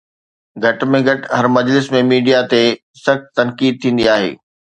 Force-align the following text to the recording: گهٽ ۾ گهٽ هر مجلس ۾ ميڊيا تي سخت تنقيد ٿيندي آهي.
گهٽ 0.63 0.79
۾ 0.93 0.99
گهٽ 1.07 1.21
هر 1.37 1.45
مجلس 1.57 1.85
۾ 1.95 2.01
ميڊيا 2.11 2.39
تي 2.51 2.63
سخت 3.05 3.23
تنقيد 3.39 3.73
ٿيندي 3.85 4.05
آهي. 4.17 4.31